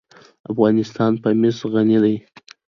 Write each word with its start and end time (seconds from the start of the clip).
افغانستان 0.51 1.11
په 1.21 1.29
مس 1.39 1.57
غني 1.73 1.97
دی. 2.03 2.15